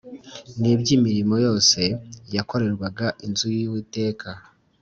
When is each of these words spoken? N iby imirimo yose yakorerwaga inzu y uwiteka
N 0.59 0.61
iby 0.73 0.87
imirimo 0.97 1.35
yose 1.45 1.81
yakorerwaga 2.35 3.07
inzu 3.25 3.47
y 3.59 3.61
uwiteka 3.67 4.29